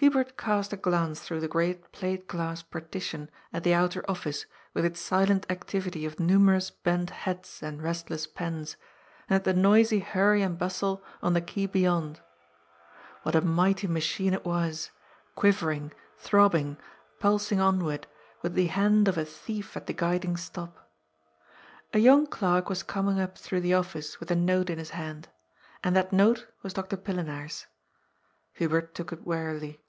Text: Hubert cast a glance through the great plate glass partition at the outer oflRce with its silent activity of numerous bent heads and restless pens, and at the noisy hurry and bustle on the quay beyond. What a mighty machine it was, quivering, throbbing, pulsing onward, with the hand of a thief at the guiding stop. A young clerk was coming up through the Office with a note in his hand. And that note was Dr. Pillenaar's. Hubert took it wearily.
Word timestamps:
Hubert 0.00 0.36
cast 0.36 0.74
a 0.74 0.76
glance 0.76 1.20
through 1.20 1.40
the 1.40 1.48
great 1.48 1.90
plate 1.90 2.28
glass 2.28 2.62
partition 2.62 3.30
at 3.50 3.64
the 3.64 3.72
outer 3.72 4.02
oflRce 4.02 4.44
with 4.74 4.84
its 4.84 5.00
silent 5.00 5.46
activity 5.48 6.04
of 6.04 6.20
numerous 6.20 6.70
bent 6.70 7.08
heads 7.08 7.62
and 7.62 7.82
restless 7.82 8.26
pens, 8.26 8.76
and 9.26 9.36
at 9.36 9.44
the 9.44 9.54
noisy 9.54 10.00
hurry 10.00 10.42
and 10.42 10.58
bustle 10.58 11.02
on 11.22 11.32
the 11.32 11.40
quay 11.40 11.64
beyond. 11.64 12.20
What 13.22 13.34
a 13.34 13.40
mighty 13.40 13.86
machine 13.86 14.34
it 14.34 14.44
was, 14.44 14.90
quivering, 15.34 15.94
throbbing, 16.18 16.76
pulsing 17.18 17.58
onward, 17.58 18.06
with 18.42 18.52
the 18.52 18.66
hand 18.66 19.08
of 19.08 19.16
a 19.16 19.24
thief 19.24 19.78
at 19.78 19.86
the 19.86 19.94
guiding 19.94 20.36
stop. 20.36 20.90
A 21.94 21.98
young 22.00 22.26
clerk 22.26 22.68
was 22.68 22.82
coming 22.82 23.18
up 23.18 23.38
through 23.38 23.62
the 23.62 23.72
Office 23.72 24.20
with 24.20 24.30
a 24.30 24.36
note 24.36 24.68
in 24.68 24.76
his 24.76 24.90
hand. 24.90 25.28
And 25.82 25.96
that 25.96 26.12
note 26.12 26.48
was 26.62 26.74
Dr. 26.74 26.98
Pillenaar's. 26.98 27.66
Hubert 28.52 28.94
took 28.94 29.10
it 29.10 29.24
wearily. 29.26 29.80